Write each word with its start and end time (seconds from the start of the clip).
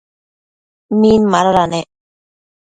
Min 0.99 1.21
madoda 1.31 1.65
nec? 1.73 1.87